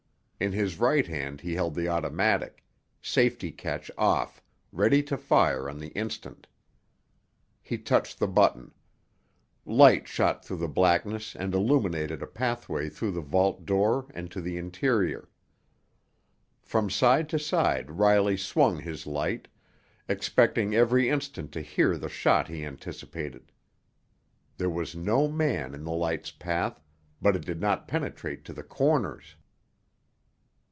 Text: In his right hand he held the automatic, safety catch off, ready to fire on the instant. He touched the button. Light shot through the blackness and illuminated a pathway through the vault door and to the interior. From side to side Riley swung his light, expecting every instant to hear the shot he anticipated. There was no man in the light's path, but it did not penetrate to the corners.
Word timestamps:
In 0.43 0.53
his 0.53 0.79
right 0.79 1.05
hand 1.05 1.41
he 1.41 1.53
held 1.53 1.75
the 1.75 1.87
automatic, 1.87 2.65
safety 2.99 3.51
catch 3.51 3.91
off, 3.95 4.41
ready 4.71 5.03
to 5.03 5.15
fire 5.15 5.69
on 5.69 5.77
the 5.77 5.89
instant. 5.89 6.47
He 7.61 7.77
touched 7.77 8.17
the 8.17 8.27
button. 8.27 8.73
Light 9.67 10.07
shot 10.07 10.43
through 10.43 10.57
the 10.57 10.67
blackness 10.67 11.35
and 11.35 11.53
illuminated 11.53 12.23
a 12.23 12.25
pathway 12.25 12.89
through 12.89 13.11
the 13.11 13.21
vault 13.21 13.67
door 13.67 14.07
and 14.15 14.31
to 14.31 14.41
the 14.41 14.57
interior. 14.57 15.29
From 16.63 16.89
side 16.89 17.29
to 17.29 17.37
side 17.37 17.91
Riley 17.91 18.35
swung 18.35 18.79
his 18.79 19.05
light, 19.05 19.47
expecting 20.09 20.73
every 20.73 21.07
instant 21.07 21.51
to 21.51 21.61
hear 21.61 21.99
the 21.99 22.09
shot 22.09 22.47
he 22.47 22.65
anticipated. 22.65 23.51
There 24.57 24.71
was 24.71 24.95
no 24.95 25.27
man 25.27 25.75
in 25.75 25.83
the 25.83 25.91
light's 25.91 26.31
path, 26.31 26.81
but 27.21 27.35
it 27.35 27.45
did 27.45 27.61
not 27.61 27.87
penetrate 27.87 28.43
to 28.45 28.53
the 28.53 28.63
corners. 28.63 29.35